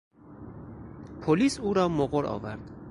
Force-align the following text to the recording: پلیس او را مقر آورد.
پلیس 1.21 1.59
او 1.59 1.73
را 1.73 1.87
مقر 1.89 2.25
آورد. 2.25 2.71